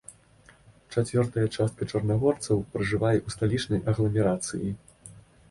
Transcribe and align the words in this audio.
Чацвёртая 0.95 1.43
частка 1.57 1.87
чарнагорцаў 1.91 2.65
пражывае 2.73 3.17
ў 3.19 3.35
сталічнай 3.37 3.79
агламерацыі. 3.95 4.69